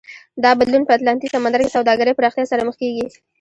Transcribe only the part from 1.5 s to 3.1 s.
کې سوداګرۍ پراختیا سره مخ کېږي.